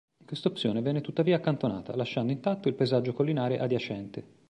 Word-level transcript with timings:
Quest'opzione 0.25 0.81
venne 0.81 1.01
tuttavia 1.01 1.35
accantonata, 1.35 1.95
lasciando 1.95 2.31
intatto 2.31 2.67
il 2.67 2.73
paesaggio 2.73 3.13
collinare 3.13 3.59
adiacente. 3.59 4.25